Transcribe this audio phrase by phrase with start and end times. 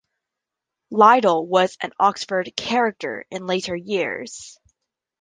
[0.89, 4.57] Liddell was an Oxford "character" in later years.